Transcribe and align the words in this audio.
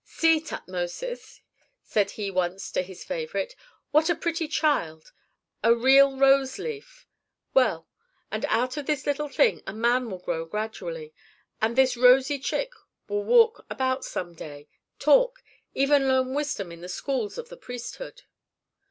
"See, 0.03 0.41
Tutmosis," 0.41 1.41
said 1.83 2.09
he 2.17 2.31
once 2.31 2.71
to 2.71 2.81
his 2.81 3.03
favorite, 3.03 3.55
"what 3.91 4.09
a 4.09 4.15
pretty 4.15 4.47
child: 4.47 5.11
a 5.63 5.75
real 5.75 6.17
rose 6.17 6.57
leaf! 6.57 7.05
Well, 7.53 7.87
and 8.31 8.43
out 8.45 8.77
of 8.77 8.87
this 8.87 9.05
little 9.05 9.29
thing 9.29 9.61
a 9.67 9.73
man 9.73 10.09
will 10.09 10.17
grow 10.17 10.45
gradually. 10.45 11.13
And 11.61 11.75
this 11.75 11.95
rosy 11.95 12.39
chick 12.39 12.71
will 13.07 13.23
walk 13.25 13.63
about 13.69 14.03
some 14.03 14.33
day, 14.33 14.67
talk, 14.97 15.43
even 15.75 16.07
learn 16.07 16.33
wisdom 16.33 16.71
in 16.71 16.81
the 16.81 16.89
schools 16.89 17.37
of 17.37 17.49
the 17.49 17.55
priesthood." 17.57 18.23